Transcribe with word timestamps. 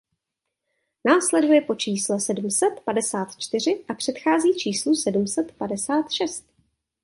Následuje 1.07 1.61
po 1.61 1.75
čísle 1.75 2.19
sedm 2.19 2.51
set 2.51 2.79
padesát 2.85 3.35
čtyři 3.37 3.85
a 3.89 3.93
předchází 3.93 4.53
číslu 4.57 4.95
sedm 4.95 5.27
set 5.27 5.51
padesát 5.51 6.11
šest. 6.11 6.45